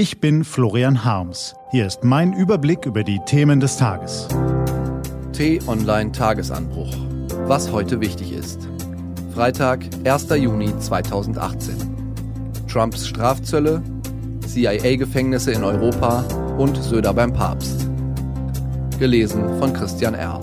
Ich 0.00 0.18
bin 0.18 0.44
Florian 0.44 1.04
Harms. 1.04 1.54
Hier 1.72 1.86
ist 1.86 2.04
mein 2.04 2.32
Überblick 2.32 2.86
über 2.86 3.04
die 3.04 3.20
Themen 3.26 3.60
des 3.60 3.76
Tages. 3.76 4.28
T-Online 5.34 6.10
Tagesanbruch. 6.10 6.96
Was 7.44 7.70
heute 7.70 8.00
wichtig 8.00 8.32
ist. 8.32 8.66
Freitag, 9.34 9.84
1. 10.06 10.30
Juni 10.30 10.72
2018. 10.78 11.76
Trumps 12.66 13.06
Strafzölle, 13.08 13.82
CIA-Gefängnisse 14.46 15.52
in 15.52 15.64
Europa 15.64 16.24
und 16.56 16.82
Söder 16.82 17.12
beim 17.12 17.34
Papst. 17.34 17.86
Gelesen 18.98 19.58
von 19.58 19.74
Christian 19.74 20.14
Erl. 20.14 20.40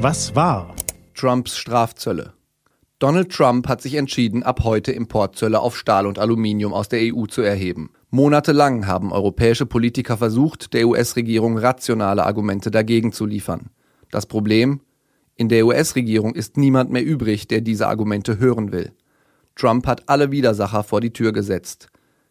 Was 0.00 0.34
war? 0.34 0.74
Trumps 1.12 1.58
Strafzölle. 1.58 2.32
Donald 3.04 3.30
Trump 3.30 3.68
hat 3.68 3.82
sich 3.82 3.96
entschieden, 3.96 4.42
ab 4.42 4.60
heute 4.64 4.90
Importzölle 4.90 5.60
auf 5.60 5.76
Stahl 5.76 6.06
und 6.06 6.18
Aluminium 6.18 6.72
aus 6.72 6.88
der 6.88 7.00
EU 7.14 7.26
zu 7.26 7.42
erheben. 7.42 7.90
Monatelang 8.08 8.86
haben 8.86 9.12
europäische 9.12 9.66
Politiker 9.66 10.16
versucht, 10.16 10.72
der 10.72 10.88
US-Regierung 10.88 11.58
rationale 11.58 12.24
Argumente 12.24 12.70
dagegen 12.70 13.12
zu 13.12 13.26
liefern. 13.26 13.68
Das 14.10 14.24
Problem? 14.24 14.80
In 15.36 15.50
der 15.50 15.66
US-Regierung 15.66 16.34
ist 16.34 16.56
niemand 16.56 16.92
mehr 16.92 17.04
übrig, 17.04 17.46
der 17.46 17.60
diese 17.60 17.88
Argumente 17.88 18.38
hören 18.38 18.72
will. 18.72 18.92
Trump 19.54 19.86
hat 19.86 20.08
alle 20.08 20.30
Widersacher 20.30 20.82
vor 20.82 21.02
die 21.02 21.12
Tür 21.12 21.34
gesetzt. 21.34 21.88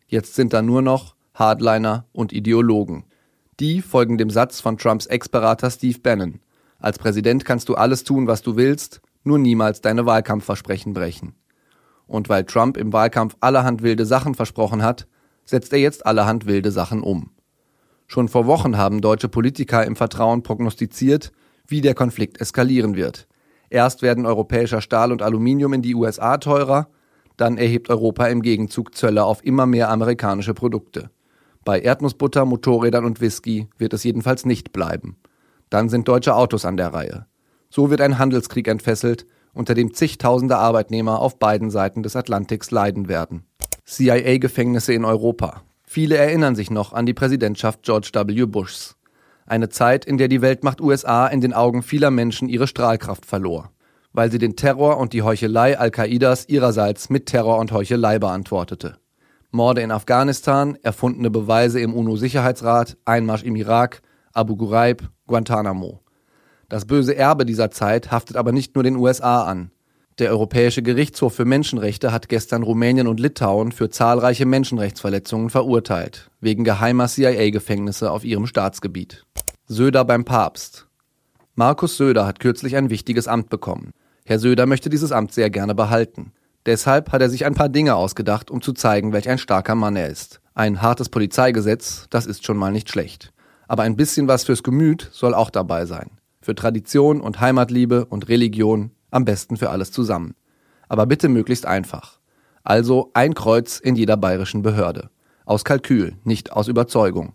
Jetzt 0.08 0.34
sind 0.34 0.54
da 0.54 0.64
nur 0.64 0.82
noch 0.82 1.14
Hardliner 1.36 2.08
und 2.14 2.34
Ideologen. 2.34 3.04
Die 3.60 3.84
folgen 3.84 4.18
dem 4.18 4.32
Satz 4.32 4.60
von 4.60 4.80
Trumps 4.80 5.06
Ex-Berater 5.06 5.70
Steve 5.70 6.00
Bannon. 6.00 6.40
Als 6.80 6.98
Präsident 6.98 7.46
kannst 7.46 7.70
du 7.70 7.76
alles 7.76 8.04
tun, 8.04 8.26
was 8.26 8.42
du 8.42 8.56
willst, 8.56 9.03
nur 9.24 9.40
niemals 9.40 9.82
deine 9.82 10.06
Wahlkampfversprechen 10.06 10.94
brechen. 10.94 11.36
Und 12.08 12.30
weil 12.30 12.44
Trump 12.44 12.78
im 12.78 12.94
Wahlkampf 12.94 13.36
allerhand 13.40 13.82
wilde 13.82 14.06
Sachen 14.06 14.36
versprochen 14.36 14.84
hat, 14.84 15.08
setzt 15.46 15.74
er 15.74 15.80
jetzt 15.80 16.06
allerhand 16.06 16.46
wilde 16.46 16.72
Sachen 16.72 17.02
um. 17.02 17.32
Schon 18.08 18.28
vor 18.28 18.46
Wochen 18.46 18.78
haben 18.78 19.02
deutsche 19.02 19.30
Politiker 19.30 19.86
im 19.86 19.96
Vertrauen 19.96 20.44
prognostiziert, 20.44 21.32
wie 21.68 21.82
der 21.82 21.96
Konflikt 21.96 22.40
eskalieren 22.40 22.96
wird. 22.96 23.28
Erst 23.70 24.02
werden 24.02 24.26
europäischer 24.26 24.82
Stahl 24.82 25.12
und 25.12 25.22
Aluminium 25.22 25.74
in 25.74 25.82
die 25.82 25.96
USA 25.96 26.38
teurer, 26.38 26.90
dann 27.38 27.58
erhebt 27.58 27.90
Europa 27.90 28.28
im 28.28 28.42
Gegenzug 28.42 28.94
Zölle 28.94 29.24
auf 29.24 29.44
immer 29.44 29.66
mehr 29.66 29.90
amerikanische 29.90 30.54
Produkte. 30.54 31.10
Bei 31.66 31.80
Erdnussbutter, 31.80 32.46
Motorrädern 32.46 33.06
und 33.06 33.22
Whisky 33.22 33.68
wird 33.78 33.94
es 33.94 34.04
jedenfalls 34.04 34.46
nicht 34.46 34.74
bleiben. 34.74 35.18
Dann 35.70 35.90
sind 35.90 36.08
deutsche 36.08 36.36
Autos 36.36 36.66
an 36.66 36.78
der 36.78 36.94
Reihe. 36.94 37.26
So 37.76 37.90
wird 37.90 38.02
ein 38.02 38.20
Handelskrieg 38.20 38.68
entfesselt, 38.68 39.26
unter 39.52 39.74
dem 39.74 39.96
zigtausende 39.96 40.58
Arbeitnehmer 40.58 41.20
auf 41.20 41.40
beiden 41.40 41.72
Seiten 41.72 42.04
des 42.04 42.16
Atlantiks 42.16 42.70
leiden 42.70 43.08
werden. 43.08 43.48
CIA-Gefängnisse 43.88 44.94
in 44.94 45.06
Europa. 45.06 45.64
Viele 45.84 46.16
erinnern 46.16 46.54
sich 46.54 46.70
noch 46.70 46.94
an 46.94 47.08
die 47.08 47.16
Präsidentschaft 47.16 47.82
George 47.82 48.12
W. 48.14 48.46
Bushs. 48.46 48.96
Eine 49.48 49.70
Zeit, 49.70 50.06
in 50.06 50.20
der 50.20 50.28
die 50.28 50.44
Weltmacht 50.44 50.82
USA 50.82 51.26
in 51.26 51.42
den 51.42 51.52
Augen 51.52 51.82
vieler 51.82 52.12
Menschen 52.12 52.48
ihre 52.48 52.68
Strahlkraft 52.68 53.26
verlor, 53.26 53.72
weil 54.12 54.30
sie 54.30 54.38
den 54.38 54.56
Terror 54.56 55.00
und 55.00 55.14
die 55.14 55.24
Heuchelei 55.24 55.76
Al-Qaidas 55.76 56.48
ihrerseits 56.48 57.10
mit 57.10 57.26
Terror 57.26 57.58
und 57.58 57.72
Heuchelei 57.72 58.20
beantwortete. 58.20 58.98
Morde 59.50 59.82
in 59.82 59.90
Afghanistan, 59.90 60.78
erfundene 60.84 61.32
Beweise 61.32 61.80
im 61.80 61.96
UNO-Sicherheitsrat, 61.96 62.98
Einmarsch 63.06 63.42
im 63.42 63.56
Irak, 63.56 64.04
Abu 64.32 64.58
Ghraib, 64.58 65.10
Guantanamo. 65.26 66.03
Das 66.74 66.86
böse 66.86 67.16
Erbe 67.16 67.46
dieser 67.46 67.70
Zeit 67.70 68.10
haftet 68.10 68.36
aber 68.36 68.52
nicht 68.52 68.74
nur 68.74 68.84
den 68.84 68.96
USA 68.96 69.44
an. 69.44 69.70
Der 70.18 70.32
Europäische 70.32 70.82
Gerichtshof 70.82 71.36
für 71.36 71.46
Menschenrechte 71.46 72.12
hat 72.12 72.30
gestern 72.30 72.64
Rumänien 72.64 73.06
und 73.06 73.20
Litauen 73.20 73.72
für 73.72 73.92
zahlreiche 73.92 74.48
Menschenrechtsverletzungen 74.48 75.52
verurteilt, 75.52 76.32
wegen 76.42 76.64
geheimer 76.64 77.08
CIA-Gefängnisse 77.08 78.10
auf 78.10 78.26
ihrem 78.26 78.48
Staatsgebiet. 78.48 79.24
Söder 79.68 80.04
beim 80.04 80.26
Papst. 80.26 80.88
Markus 81.54 81.96
Söder 81.96 82.26
hat 82.26 82.40
kürzlich 82.40 82.76
ein 82.76 82.90
wichtiges 82.90 83.28
Amt 83.28 83.52
bekommen. 83.52 83.92
Herr 84.26 84.40
Söder 84.40 84.66
möchte 84.66 84.90
dieses 84.90 85.12
Amt 85.12 85.32
sehr 85.32 85.52
gerne 85.52 85.76
behalten. 85.76 86.32
Deshalb 86.66 87.12
hat 87.12 87.22
er 87.22 87.30
sich 87.30 87.46
ein 87.46 87.54
paar 87.54 87.70
Dinge 87.70 87.94
ausgedacht, 87.94 88.50
um 88.50 88.64
zu 88.64 88.74
zeigen, 88.74 89.14
welch 89.14 89.30
ein 89.30 89.38
starker 89.38 89.76
Mann 89.76 89.96
er 89.96 90.10
ist. 90.10 90.42
Ein 90.56 90.82
hartes 90.82 91.10
Polizeigesetz, 91.10 92.08
das 92.10 92.26
ist 92.26 92.44
schon 92.44 92.58
mal 92.58 92.72
nicht 92.72 92.90
schlecht. 92.90 93.32
Aber 93.68 93.84
ein 93.84 93.96
bisschen 93.96 94.28
was 94.28 94.46
fürs 94.46 94.64
Gemüt 94.64 95.08
soll 95.12 95.36
auch 95.36 95.52
dabei 95.52 95.86
sein 95.86 96.10
für 96.44 96.56
Tradition 96.56 97.22
und 97.22 97.40
Heimatliebe 97.40 98.06
und 98.06 98.28
Religion, 98.30 98.92
am 99.12 99.26
besten 99.26 99.58
für 99.58 99.70
alles 99.70 99.92
zusammen. 99.92 100.36
Aber 100.90 101.06
bitte 101.06 101.30
möglichst 101.30 101.66
einfach. 101.66 102.20
Also 102.64 103.12
ein 103.14 103.34
Kreuz 103.34 103.80
in 103.80 103.96
jeder 103.96 104.18
bayerischen 104.18 104.62
Behörde. 104.62 105.10
Aus 105.46 105.64
Kalkül, 105.64 106.16
nicht 106.24 106.52
aus 106.52 106.68
Überzeugung. 106.68 107.34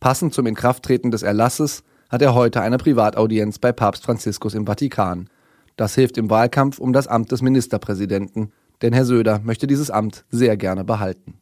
Passend 0.00 0.34
zum 0.34 0.46
Inkrafttreten 0.46 1.10
des 1.10 1.22
Erlasses 1.22 1.82
hat 2.08 2.22
er 2.22 2.34
heute 2.34 2.60
eine 2.60 2.78
Privataudienz 2.78 3.58
bei 3.58 3.72
Papst 3.72 4.04
Franziskus 4.04 4.54
im 4.54 4.66
Vatikan. 4.66 5.28
Das 5.76 5.94
hilft 5.94 6.18
im 6.18 6.30
Wahlkampf 6.30 6.78
um 6.78 6.92
das 6.92 7.08
Amt 7.08 7.32
des 7.32 7.42
Ministerpräsidenten, 7.42 8.52
denn 8.82 8.92
Herr 8.92 9.04
Söder 9.04 9.40
möchte 9.42 9.66
dieses 9.66 9.90
Amt 9.90 10.24
sehr 10.30 10.56
gerne 10.56 10.84
behalten. 10.84 11.40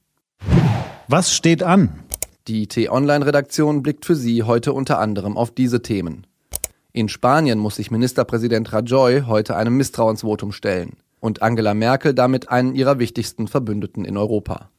Was 1.09 1.35
steht 1.35 1.63
an? 1.63 2.05
Die 2.47 2.67
T-Online-Redaktion 2.67 3.83
blickt 3.83 4.05
für 4.05 4.15
Sie 4.15 4.43
heute 4.43 4.73
unter 4.73 4.99
anderem 4.99 5.37
auf 5.37 5.51
diese 5.51 5.83
Themen. 5.83 6.27
In 6.97 7.09
Spanien 7.09 7.59
muss 7.59 7.75
sich 7.75 7.91
Ministerpräsident 7.91 8.72
Rajoy 8.72 9.22
heute 9.27 9.56
einem 9.56 9.77
Misstrauensvotum 9.77 10.53
stellen 10.53 10.93
und 11.19 11.43
Angela 11.43 11.75
Merkel 11.75 12.15
damit 12.15 12.50
einen 12.50 12.77
ihrer 12.77 13.00
wichtigsten 13.00 13.49
Verbündeten 13.49 14.05
in 14.05 14.16
Europa. 14.16 14.71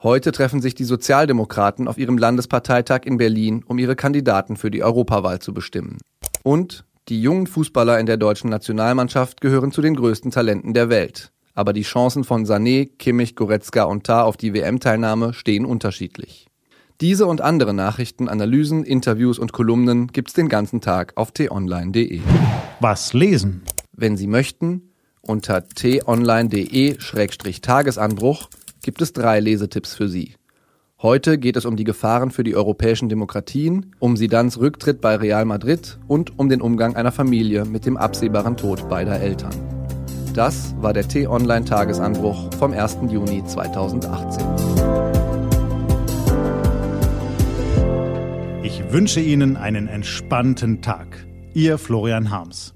Heute 0.00 0.30
treffen 0.30 0.62
sich 0.62 0.76
die 0.76 0.84
Sozialdemokraten 0.84 1.88
auf 1.88 1.98
ihrem 1.98 2.18
Landesparteitag 2.18 3.00
in 3.04 3.16
Berlin, 3.16 3.64
um 3.66 3.78
ihre 3.78 3.96
Kandidaten 3.96 4.54
für 4.54 4.70
die 4.70 4.84
Europawahl 4.84 5.40
zu 5.40 5.52
bestimmen. 5.52 5.98
Und 6.44 6.84
die 7.08 7.20
jungen 7.20 7.48
Fußballer 7.48 7.98
in 7.98 8.06
der 8.06 8.16
deutschen 8.16 8.48
Nationalmannschaft 8.48 9.40
gehören 9.40 9.72
zu 9.72 9.82
den 9.82 9.96
größten 9.96 10.30
Talenten 10.30 10.72
der 10.72 10.88
Welt. 10.88 11.32
Aber 11.54 11.72
die 11.72 11.82
Chancen 11.82 12.22
von 12.22 12.46
Sané, 12.46 12.88
Kimmich, 12.96 13.34
Goretzka 13.34 13.82
und 13.82 14.04
Tar 14.04 14.26
auf 14.26 14.36
die 14.36 14.54
WM-Teilnahme 14.54 15.34
stehen 15.34 15.64
unterschiedlich. 15.64 16.46
Diese 17.02 17.26
und 17.26 17.42
andere 17.42 17.74
Nachrichten, 17.74 18.26
Analysen, 18.28 18.82
Interviews 18.82 19.38
und 19.38 19.52
Kolumnen 19.52 20.06
gibt's 20.06 20.32
den 20.32 20.48
ganzen 20.48 20.80
Tag 20.80 21.12
auf 21.16 21.30
t-online.de. 21.30 22.22
Was 22.80 23.12
lesen? 23.12 23.60
Wenn 23.92 24.16
Sie 24.16 24.26
möchten, 24.26 24.94
unter 25.20 25.68
t-online.de-tagesanbruch 25.68 28.48
gibt 28.82 29.02
es 29.02 29.12
drei 29.12 29.40
Lesetipps 29.40 29.94
für 29.94 30.08
Sie. 30.08 30.36
Heute 31.02 31.36
geht 31.36 31.56
es 31.56 31.66
um 31.66 31.76
die 31.76 31.84
Gefahren 31.84 32.30
für 32.30 32.44
die 32.44 32.56
europäischen 32.56 33.10
Demokratien, 33.10 33.94
um 33.98 34.16
Sidans 34.16 34.58
Rücktritt 34.58 35.02
bei 35.02 35.16
Real 35.16 35.44
Madrid 35.44 35.98
und 36.08 36.38
um 36.38 36.48
den 36.48 36.62
Umgang 36.62 36.96
einer 36.96 37.12
Familie 37.12 37.66
mit 37.66 37.84
dem 37.84 37.98
absehbaren 37.98 38.56
Tod 38.56 38.88
beider 38.88 39.20
Eltern. 39.20 39.52
Das 40.32 40.74
war 40.80 40.94
der 40.94 41.06
T-Online-Tagesanbruch 41.06 42.54
vom 42.54 42.72
1. 42.72 43.00
Juni 43.10 43.44
2018. 43.44 44.65
Ich 48.76 48.92
wünsche 48.92 49.20
Ihnen 49.20 49.56
einen 49.56 49.88
entspannten 49.88 50.82
Tag. 50.82 51.26
Ihr 51.54 51.78
Florian 51.78 52.30
Harms. 52.30 52.75